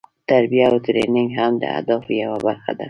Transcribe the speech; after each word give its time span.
تربیه 0.29 0.65
او 0.71 0.77
ټریننګ 0.85 1.29
هم 1.39 1.51
د 1.61 1.63
اهدافو 1.75 2.11
یوه 2.21 2.37
برخه 2.47 2.71
ده. 2.77 2.79